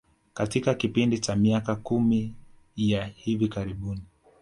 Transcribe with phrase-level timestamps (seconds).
[0.33, 2.33] Katika kipindi cha miaka kumi
[2.75, 4.03] ya hivi karibuni